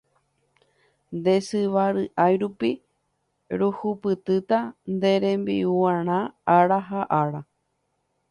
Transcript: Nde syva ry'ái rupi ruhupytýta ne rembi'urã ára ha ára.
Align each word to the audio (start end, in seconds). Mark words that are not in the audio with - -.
Nde 1.15 1.33
syva 1.47 1.83
ry'ái 1.95 2.33
rupi 2.41 2.71
ruhupytýta 3.59 4.59
ne 4.99 5.11
rembi'urã 5.23 6.15
ára 6.57 6.79
ha 6.87 6.99
ára. 7.21 7.41